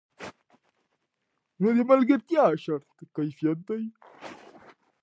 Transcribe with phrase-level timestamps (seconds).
[1.59, 3.83] نو د ملګرتیا شرط کیفیت دی.